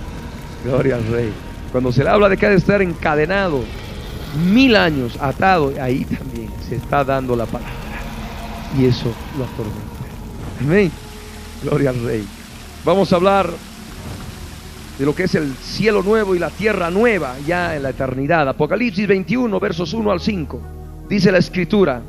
[0.65, 1.33] Gloria al Rey.
[1.73, 3.65] Cuando se le habla de que ha de estar encadenado
[4.35, 7.73] mil años, atado, ahí también se está dando la palabra.
[8.79, 9.81] Y eso lo atormenta.
[10.61, 10.91] Amén.
[11.63, 12.25] Gloria al Rey.
[12.85, 13.51] Vamos a hablar
[14.99, 18.49] de lo que es el cielo nuevo y la tierra nueva ya en la eternidad.
[18.49, 20.61] Apocalipsis 21, versos 1 al 5.
[21.09, 22.01] Dice la escritura,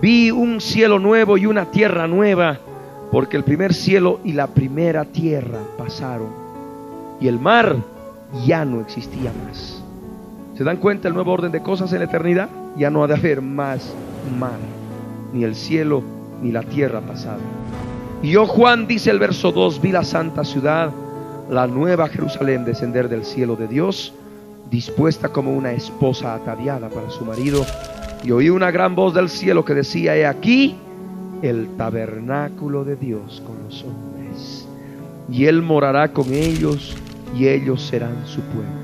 [0.00, 2.58] vi un cielo nuevo y una tierra nueva,
[3.10, 6.28] porque el primer cielo y la primera tierra pasaron,
[7.20, 7.76] y el mar
[8.44, 9.83] ya no existía más.
[10.56, 12.48] ¿Se dan cuenta el nuevo orden de cosas en la eternidad?
[12.76, 13.92] Ya no ha de haber más
[14.38, 14.58] mar,
[15.32, 16.02] ni el cielo
[16.42, 17.38] ni la tierra pasada.
[18.22, 20.90] Y yo, Juan, dice el verso 2, vi la santa ciudad
[21.50, 24.14] la nueva Jerusalén descender del cielo de Dios,
[24.70, 27.64] dispuesta como una esposa ataviada para su marido.
[28.22, 30.76] Y oí una gran voz del cielo que decía, he aquí
[31.42, 34.66] el tabernáculo de Dios con los hombres.
[35.30, 36.96] Y él morará con ellos
[37.36, 38.83] y ellos serán su pueblo.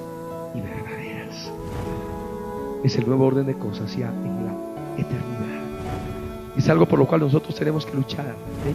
[2.83, 4.53] Es el nuevo orden de cosas ya en la
[4.97, 5.61] eternidad.
[6.57, 8.25] Es algo por lo cual nosotros tenemos que luchar.
[8.65, 8.73] ¿eh?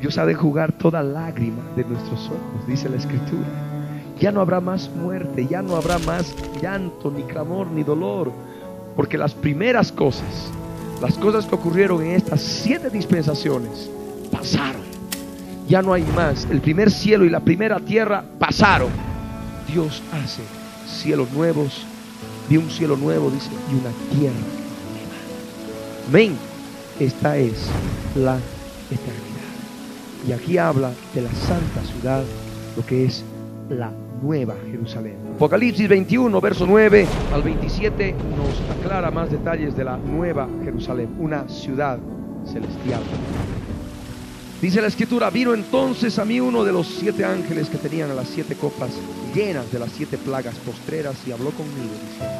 [0.00, 3.46] Dios ha de jugar toda lágrima de nuestros ojos, dice la escritura.
[4.18, 8.32] Ya no habrá más muerte, ya no habrá más llanto, ni clamor, ni dolor,
[8.96, 10.50] porque las primeras cosas,
[11.00, 13.90] las cosas que ocurrieron en estas siete dispensaciones,
[14.30, 14.82] pasaron.
[15.68, 16.48] Ya no hay más.
[16.50, 18.90] El primer cielo y la primera tierra pasaron.
[19.72, 20.42] Dios hace
[20.86, 21.86] cielos nuevos,
[22.50, 24.34] de un cielo nuevo, dice, y una tierra
[24.92, 26.08] nueva.
[26.08, 26.36] Amén.
[26.98, 27.70] Esta es
[28.16, 28.36] la
[28.90, 29.30] eternidad.
[30.28, 32.24] Y aquí habla de la santa ciudad,
[32.76, 33.24] lo que es
[33.70, 35.16] la nueva Jerusalén.
[35.36, 41.48] Apocalipsis 21, verso 9 al 27 nos aclara más detalles de la nueva Jerusalén, una
[41.48, 41.98] ciudad
[42.44, 43.00] celestial.
[44.60, 48.28] Dice la escritura, vino entonces a mí uno de los siete ángeles que tenían las
[48.28, 48.90] siete copas
[49.34, 52.39] llenas de las siete plagas postreras y habló conmigo, dice,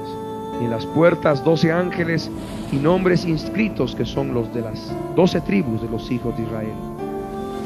[0.61, 2.29] y en las puertas doce ángeles
[2.71, 6.73] y nombres inscritos que son los de las doce tribus de los hijos de Israel.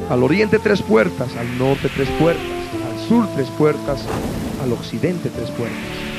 [0.09, 2.43] Al oriente tres puertas, al norte tres puertas,
[2.89, 4.05] al sur tres puertas,
[4.63, 6.14] al occidente tres puertas.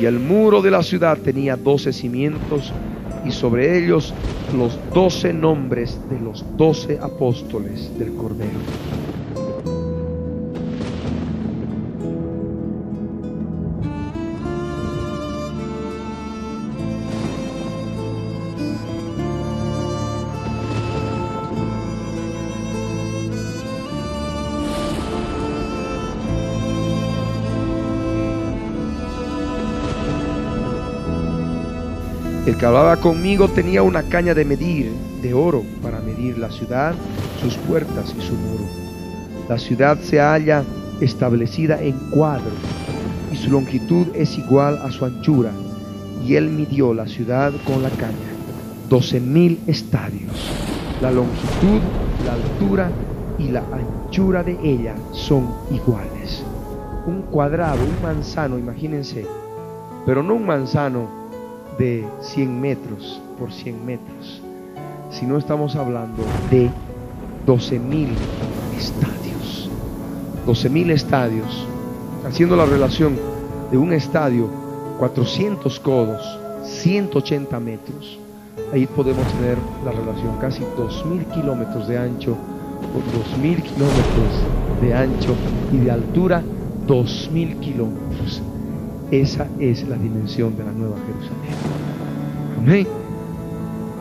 [0.00, 2.72] Y el muro de la ciudad tenía doce cimientos
[3.26, 4.14] y sobre ellos
[4.56, 9.09] los doce nombres de los doce apóstoles del Cordero.
[32.60, 34.92] Que conmigo tenía una caña de medir
[35.22, 36.94] de oro para medir la ciudad,
[37.40, 38.64] sus puertas y su muro.
[39.48, 40.62] La ciudad se halla
[41.00, 42.50] establecida en cuadro
[43.32, 45.52] y su longitud es igual a su anchura.
[46.26, 48.30] Y él midió la ciudad con la caña,
[48.90, 50.52] doce mil estadios.
[51.00, 51.80] La longitud,
[52.26, 52.90] la altura
[53.38, 56.44] y la anchura de ella son iguales.
[57.06, 59.24] Un cuadrado, un manzano, imagínense,
[60.04, 61.19] pero no un manzano
[61.80, 64.42] de 100 metros por 100 metros,
[65.10, 66.70] sino estamos hablando de
[67.46, 68.10] 12 mil
[68.76, 69.70] estadios.
[70.44, 71.66] 12 mil estadios,
[72.26, 73.16] haciendo la relación
[73.70, 74.50] de un estadio,
[74.98, 78.18] 400 codos, 180 metros.
[78.74, 82.36] Ahí podemos tener la relación, casi 2.000 kilómetros de ancho
[82.92, 83.02] por
[83.40, 85.34] 2.000 kilómetros de ancho
[85.72, 86.42] y de altura
[86.86, 88.42] 2.000 kilómetros.
[89.10, 91.54] Esa es la dimensión de la Nueva Jerusalén.
[92.58, 92.86] Amén.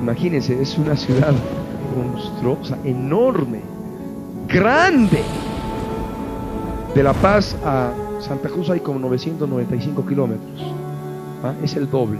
[0.01, 1.33] Imagínense, es una ciudad
[1.95, 3.61] monstruosa, enorme,
[4.47, 5.23] grande.
[6.93, 10.61] De La Paz a Santa Cruz hay como 995 kilómetros.
[11.43, 11.53] ¿ah?
[11.63, 12.19] Es el doble,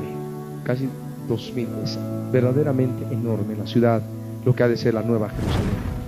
[0.63, 0.89] casi
[1.27, 1.67] 2000.
[1.83, 1.99] Es
[2.31, 4.01] verdaderamente enorme la ciudad,
[4.45, 5.98] lo que ha de ser la Nueva Jerusalén.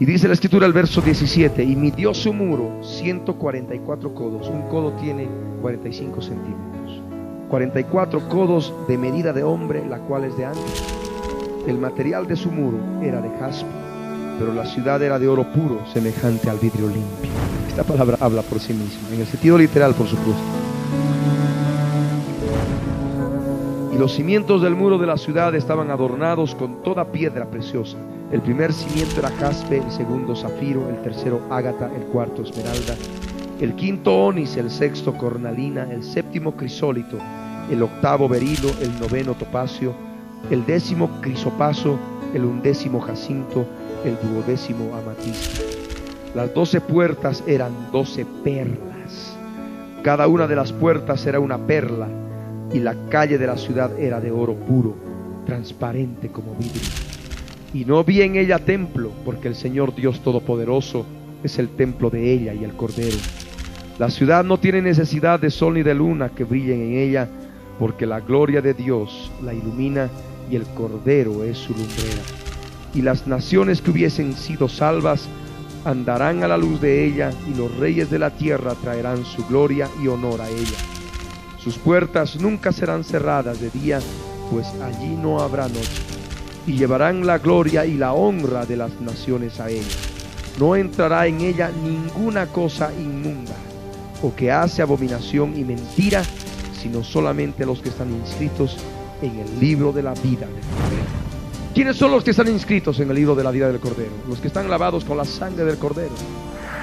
[0.00, 4.92] Y dice la escritura al verso 17, y midió su muro 144 codos, un codo
[4.92, 5.28] tiene
[5.60, 7.02] 45 centímetros,
[7.48, 10.60] 44 codos de medida de hombre, la cual es de ancho.
[11.66, 13.68] El material de su muro era de jaspe,
[14.38, 17.30] pero la ciudad era de oro puro, semejante al vidrio limpio.
[17.68, 20.42] Esta palabra habla por sí misma, en el sentido literal, por supuesto.
[23.92, 27.98] Y los cimientos del muro de la ciudad estaban adornados con toda piedra preciosa
[28.30, 32.94] el primer cimiento era jaspe, el segundo zafiro, el tercero ágata, el cuarto esmeralda,
[33.58, 37.16] el quinto onis, el sexto cornalina, el séptimo crisólito,
[37.70, 39.94] el octavo berilo, el noveno topacio,
[40.50, 41.98] el décimo crisopaso,
[42.34, 43.64] el undécimo jacinto,
[44.04, 45.62] el duodécimo amatista.
[46.34, 49.38] Las doce puertas eran doce perlas.
[50.02, 52.08] Cada una de las puertas era una perla
[52.74, 54.94] y la calle de la ciudad era de oro puro,
[55.46, 57.17] transparente como vidrio.
[57.74, 61.04] Y no vi en ella templo, porque el Señor Dios Todopoderoso
[61.42, 63.16] es el templo de ella y el Cordero.
[63.98, 67.28] La ciudad no tiene necesidad de sol ni de luna que brillen en ella,
[67.78, 70.08] porque la gloria de Dios la ilumina
[70.50, 72.22] y el Cordero es su lumbrera.
[72.94, 75.28] Y las naciones que hubiesen sido salvas
[75.84, 79.88] andarán a la luz de ella, y los reyes de la tierra traerán su gloria
[80.02, 80.78] y honor a ella.
[81.58, 84.00] Sus puertas nunca serán cerradas de día,
[84.50, 86.17] pues allí no habrá noche.
[86.68, 89.96] Y llevarán la gloria y la honra de las naciones a ella.
[90.60, 93.54] No entrará en ella ninguna cosa inmunda,
[94.22, 96.22] o que hace abominación y mentira,
[96.78, 98.76] sino solamente los que están inscritos
[99.22, 101.08] en el libro de la vida del Cordero.
[101.74, 104.12] ¿Quiénes son los que están inscritos en el libro de la vida del Cordero?
[104.28, 106.12] Los que están lavados con la sangre del Cordero.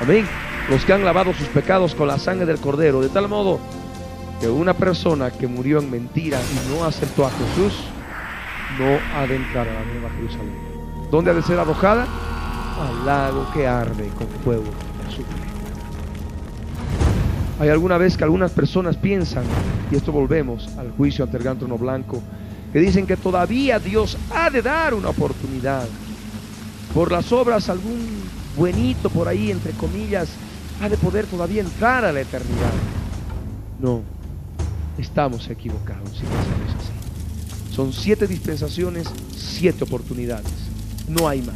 [0.02, 0.26] Amén.
[0.68, 3.02] Los que han lavado sus pecados con la sangre del Cordero.
[3.02, 3.60] De tal modo
[4.42, 7.84] que una persona que murió en mentira y no aceptó a Jesús,
[8.80, 10.56] no ha de entrar a la nueva Jerusalén.
[11.12, 12.06] ¿Dónde ha de ser arrojada?
[12.80, 14.66] Al lago que arde con fuego
[15.08, 15.46] azufre.
[17.60, 19.46] Hay alguna vez que algunas personas piensan,
[19.92, 22.22] y esto volvemos al juicio ante el gran trono blanco,
[22.74, 25.88] que dicen que todavía Dios ha de dar una oportunidad.
[26.94, 28.26] Por las obras, algún
[28.58, 30.30] buenito por ahí, entre comillas,
[30.82, 32.74] ha de poder todavía entrar a la eternidad.
[33.80, 34.02] No,
[34.98, 37.05] estamos equivocados si pensamos así.
[37.76, 40.52] Son siete dispensaciones, siete oportunidades.
[41.10, 41.56] No hay más.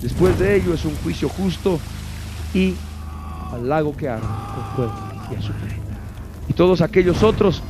[0.00, 1.80] Después de ello es un juicio justo
[2.54, 2.74] y
[3.52, 4.94] al lago que arde con fuego
[5.30, 5.76] y azufre.
[6.48, 7.62] Y todos aquellos otros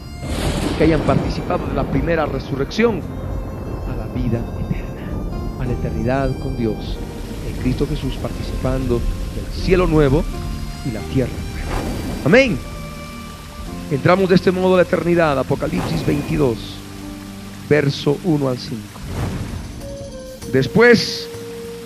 [0.77, 3.01] que hayan participado de la primera resurrección
[3.91, 6.99] a la vida eterna, a la eternidad con Dios,
[7.49, 8.97] en Cristo Jesús participando
[9.35, 10.23] del cielo nuevo
[10.85, 12.27] y la tierra nueva.
[12.27, 12.59] Amén.
[13.91, 16.76] Entramos de este modo a la eternidad, Apocalipsis 22,
[17.69, 18.77] verso 1 al 5.
[20.53, 21.29] Después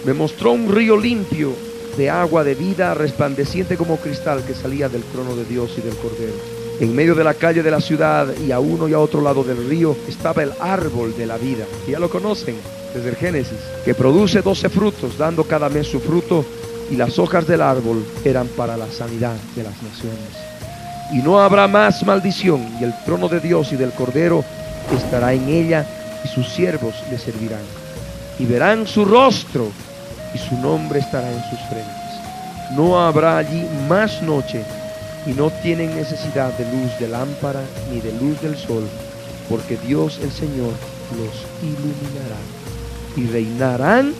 [0.04, 1.52] me mostró un río limpio
[1.96, 5.96] de agua de vida resplandeciente como cristal que salía del trono de Dios y del
[5.96, 6.34] Cordero.
[6.80, 9.44] En medio de la calle de la ciudad y a uno y a otro lado
[9.44, 11.66] del río estaba el árbol de la vida.
[11.86, 12.56] Ya lo conocen
[12.94, 16.44] desde el Génesis, que produce doce frutos, dando cada mes su fruto,
[16.90, 20.50] y las hojas del árbol eran para la sanidad de las naciones.
[21.12, 24.44] Y no habrá más maldición, y el trono de Dios y del Cordero
[24.96, 25.86] estará en ella,
[26.24, 27.62] y sus siervos le servirán.
[28.38, 29.70] Y verán su rostro,
[30.34, 31.96] y su nombre estará en sus frentes.
[32.72, 34.64] No habrá allí más noche,
[35.26, 37.60] y no tienen necesidad de luz de lámpara
[37.90, 38.88] ni de luz del sol,
[39.48, 40.72] porque Dios el Señor
[41.18, 42.38] los iluminará
[43.16, 44.14] y reinarán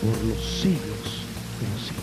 [0.00, 1.24] por los siglos
[1.58, 2.02] de los siglos.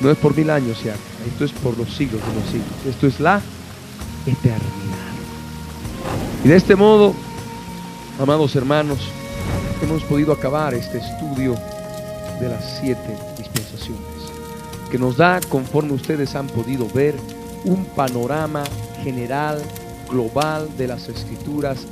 [0.00, 0.94] No es por mil años ya,
[1.26, 2.86] esto es por los siglos de los siglos.
[2.88, 3.40] Esto es la
[4.26, 5.03] eternidad.
[6.44, 7.14] Y de este modo,
[8.20, 8.98] amados hermanos,
[9.82, 11.54] hemos podido acabar este estudio
[12.38, 14.04] de las siete dispensaciones
[14.90, 17.14] que nos da, conforme ustedes han podido ver,
[17.64, 18.62] un panorama
[19.02, 19.62] general,
[20.10, 21.86] global de las escrituras,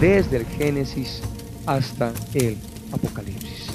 [0.00, 1.20] desde el Génesis
[1.66, 2.56] hasta el
[2.92, 3.66] Apocalipsis.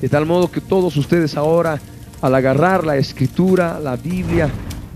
[0.00, 1.80] De tal modo que todos ustedes ahora,
[2.22, 4.48] al agarrar la escritura, la Biblia,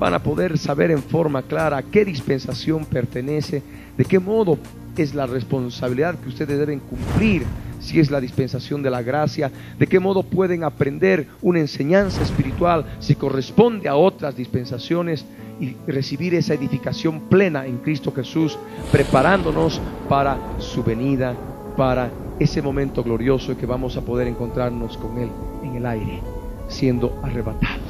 [0.02, 3.62] van a poder saber en forma clara a qué dispensación pertenece,
[3.96, 4.58] de qué modo
[4.96, 7.44] es la responsabilidad que ustedes deben cumplir
[7.78, 12.84] si es la dispensación de la gracia, de qué modo pueden aprender una enseñanza espiritual
[12.98, 15.24] si corresponde a otras dispensaciones
[15.60, 18.58] y recibir esa edificación plena en Cristo Jesús,
[18.90, 21.36] preparándonos para su venida,
[21.76, 25.28] para ese momento glorioso que vamos a poder encontrarnos con Él
[25.62, 26.18] en el aire,
[26.66, 27.81] siendo arrebatados,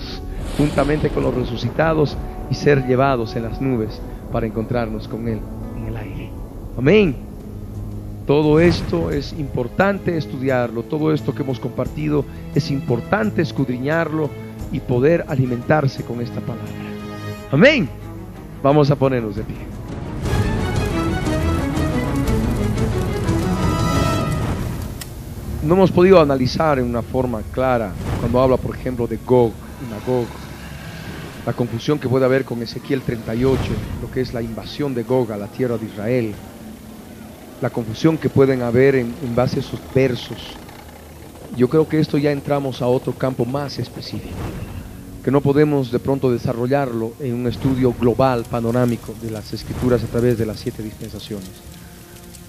[0.57, 2.17] juntamente con los resucitados
[2.51, 4.01] y ser llevados en las nubes
[4.33, 5.41] para encontrarnos con Él
[5.77, 6.31] en el aire.
[6.77, 7.17] Amén.
[8.27, 12.25] Todo esto es importante estudiarlo, todo esto que hemos compartido
[12.55, 14.31] es importante escudriñarlo
[14.71, 16.73] y poder alimentarse con esta palabra.
[17.51, 17.89] Amén.
[18.63, 19.57] Vamos a ponernos de pie.
[25.65, 29.91] No hemos podido analizar en una forma clara cuando habla, por ejemplo, de Gog y
[29.91, 30.27] Magog,
[31.47, 33.61] la confusión que puede haber con Ezequiel 38,
[34.01, 36.34] lo que es la invasión de Gog a la tierra de Israel
[37.62, 40.38] la confusión que pueden haber en, en base a esos versos.
[41.57, 44.34] Yo creo que esto ya entramos a otro campo más específico,
[45.24, 50.09] que no podemos de pronto desarrollarlo en un estudio global, panorámico de las escrituras a
[50.09, 51.51] través de las siete dispensaciones.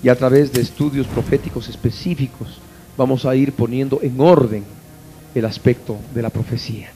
[0.02, 2.60] Y a través de estudios proféticos específicos
[2.98, 4.64] vamos a ir poniendo en orden
[5.36, 6.92] el aspecto de la profecía.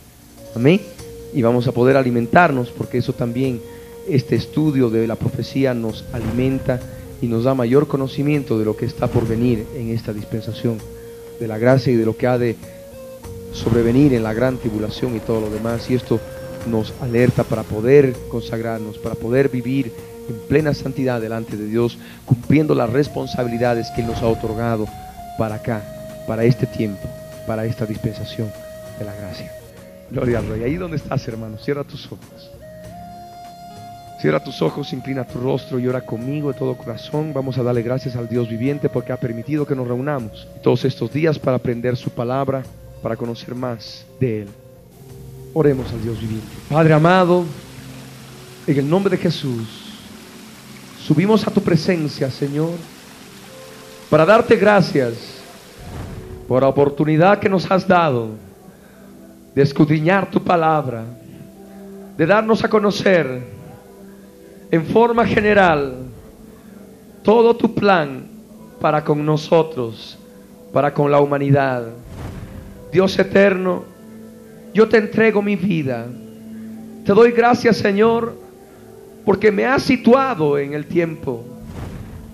[0.56, 0.97] Amén.
[1.34, 3.62] Y vamos a poder alimentarnos porque eso también,
[4.08, 6.80] este estudio de la profecía nos alimenta
[7.22, 10.78] y nos da mayor conocimiento de lo que está por venir en esta dispensación
[11.40, 12.56] de la gracia y de lo que ha de
[13.54, 15.90] sobrevenir en la gran tribulación y todo lo demás.
[15.90, 16.20] Y esto
[16.68, 19.92] nos alerta para poder consagrarnos, para poder vivir
[20.30, 24.88] en plena santidad delante de Dios, cumpliendo las responsabilidades que Él nos ha otorgado
[25.38, 25.82] para acá,
[26.28, 27.08] para este tiempo,
[27.46, 28.52] para esta dispensación
[29.00, 29.67] de la gracia.
[30.10, 30.64] Gloria al Rey.
[30.64, 32.52] Ahí donde estás, hermano, cierra tus ojos.
[34.20, 37.34] Cierra tus ojos, inclina tu rostro y ora conmigo de todo corazón.
[37.34, 41.14] Vamos a darle gracias al Dios viviente porque ha permitido que nos reunamos todos estos
[41.14, 42.64] días para aprender su palabra,
[43.04, 44.48] para conocer más de Él.
[45.54, 46.48] Oremos al Dios viviente.
[46.68, 47.46] Padre amado,
[48.66, 49.94] en el nombre de Jesús,
[51.00, 52.72] subimos a tu presencia, Señor,
[54.10, 55.14] para darte gracias
[56.48, 58.47] por la oportunidad que nos has dado
[59.58, 61.04] de escudriñar tu palabra,
[62.16, 63.42] de darnos a conocer
[64.70, 65.96] en forma general
[67.24, 68.28] todo tu plan
[68.80, 70.16] para con nosotros,
[70.72, 71.88] para con la humanidad.
[72.92, 73.84] Dios eterno,
[74.76, 76.06] yo te entrego mi vida.
[77.04, 78.38] Te doy gracias, Señor,
[79.26, 81.44] porque me has situado en el tiempo,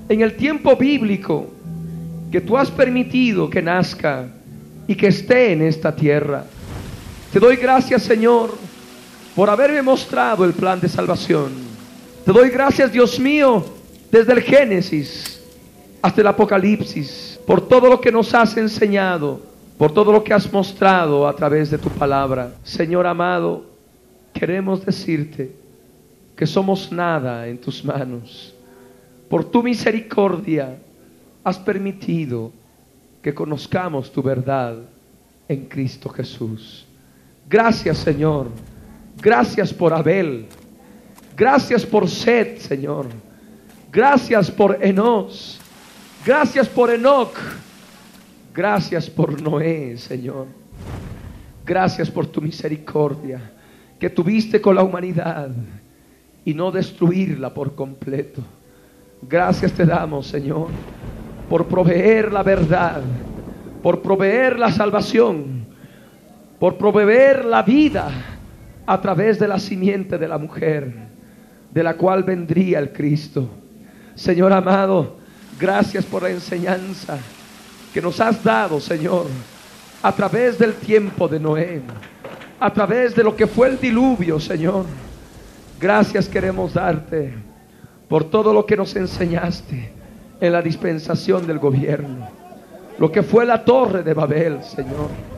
[0.10, 1.48] en el tiempo bíblico
[2.34, 4.28] que tú has permitido que nazca
[4.88, 6.48] y que esté en esta tierra.
[7.34, 8.56] Te doy gracias, Señor,
[9.36, 11.52] por haberme mostrado el plan de salvación.
[12.24, 13.66] Te doy gracias, Dios mío,
[14.12, 15.42] desde el Génesis
[16.00, 19.42] hasta el Apocalipsis, por todo lo que nos has enseñado,
[19.80, 22.54] por todo lo que has mostrado a través de tu palabra.
[22.64, 23.66] Señor amado,
[24.32, 25.56] queremos decirte
[26.36, 28.54] que somos nada en tus manos.
[29.28, 30.78] Por tu misericordia
[31.44, 32.52] has permitido
[33.24, 34.76] que conozcamos tu verdad
[35.48, 36.86] en Cristo Jesús.
[37.50, 38.50] Gracias Señor.
[39.22, 40.48] Gracias por Abel.
[41.36, 43.08] Gracias por Sed, Señor.
[43.91, 45.60] Gracias por Enos.
[46.26, 47.36] Gracias por Enoch.
[48.54, 50.48] Gracias por Noé, Señor.
[51.66, 53.52] Gracias por tu misericordia
[54.00, 55.50] que tuviste con la humanidad
[56.46, 58.41] y no destruirla por completo.
[59.22, 60.68] Gracias te damos, Señor,
[61.50, 63.02] por proveer la verdad,
[63.82, 65.62] por proveer la salvación,
[66.64, 68.09] por proveer la vida
[68.86, 70.93] a través de la simiente de la mujer
[71.70, 73.49] de la cual vendría el Cristo.
[74.16, 75.18] Señor amado,
[75.59, 77.18] gracias por la enseñanza
[77.93, 79.26] que nos has dado, Señor,
[80.01, 81.82] a través del tiempo de Noé,
[82.61, 84.86] a través de lo que fue el diluvio, Señor.
[85.82, 87.34] Gracias queremos darte
[88.07, 89.91] por todo lo que nos enseñaste
[90.39, 92.30] en la dispensación del gobierno,
[92.99, 95.33] lo que fue la torre de Babel, Señor.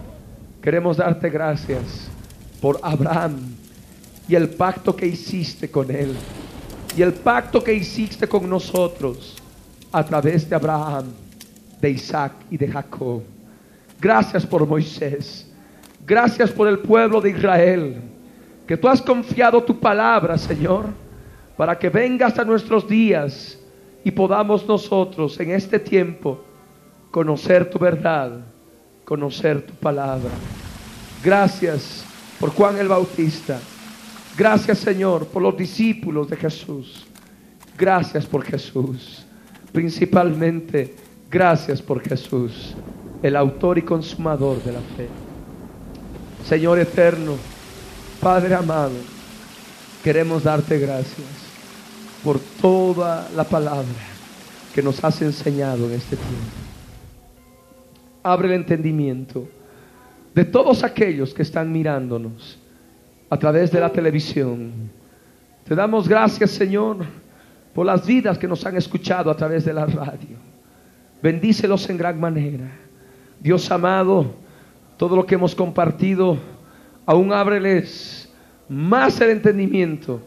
[0.65, 2.09] Queremos darte gracias
[2.59, 3.55] por Abraham,
[4.27, 6.15] y el pacto que hiciste con Él
[6.97, 9.35] y el pacto que hiciste con nosotros
[9.91, 11.05] a través de Abraham,
[11.79, 13.21] de Isaac y de Jacob.
[14.01, 15.47] Gracias por Moisés.
[16.03, 18.01] Gracias por el pueblo de Israel.
[18.65, 20.85] Que tú has confiado tu palabra, Señor,
[21.55, 23.59] para que venga hasta nuestros días
[24.03, 26.43] y podamos nosotros en este tiempo
[27.11, 28.54] conocer tu verdad,
[29.05, 30.31] conocer tu palabra.
[31.23, 32.03] Gracias
[32.39, 33.59] por Juan el Bautista.
[34.37, 37.05] Gracias Señor por los discípulos de Jesús.
[37.77, 39.25] Gracias por Jesús.
[39.71, 40.95] Principalmente,
[41.29, 42.73] gracias por Jesús,
[43.21, 45.07] el autor y consumador de la fe.
[46.47, 47.33] Señor eterno,
[48.21, 48.93] Padre amado,
[50.03, 51.27] queremos darte gracias
[52.23, 53.85] por toda la palabra
[54.73, 56.64] que nos has enseñado en este tiempo.
[58.25, 59.47] Abre el entendimiento
[60.33, 62.57] de todos aquellos que están mirándonos
[63.29, 64.71] a través de la televisión.
[65.63, 67.05] Te damos gracias, Señor,
[67.71, 70.37] por las vidas que nos han escuchado a través de la radio.
[71.21, 72.67] Bendícelos en gran manera.
[73.39, 74.33] Dios amado,
[74.97, 76.35] todo lo que hemos compartido,
[77.05, 78.27] aún ábreles
[78.67, 80.19] más el entendimiento.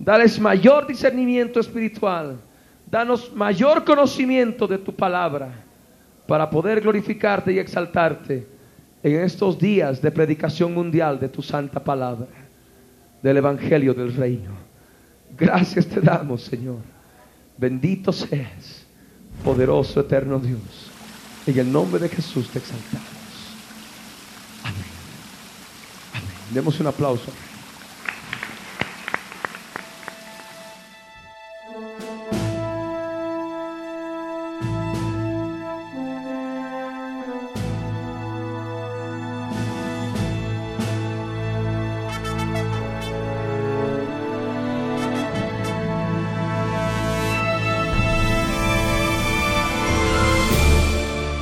[0.00, 2.36] Dales mayor discernimiento espiritual.
[2.90, 5.63] Danos mayor conocimiento de tu palabra
[6.26, 8.46] para poder glorificarte y exaltarte
[9.02, 12.28] en estos días de predicación mundial de tu santa palabra
[13.22, 14.52] del Evangelio del Reino.
[15.36, 16.78] Gracias te damos, Señor.
[17.56, 18.84] Bendito seas
[19.42, 20.90] Poderoso, eterno Dios.
[21.46, 23.04] En el nombre de Jesús te exaltamos.
[24.62, 24.84] Amén.
[26.12, 26.54] Amén.
[26.54, 27.30] Demos un aplauso.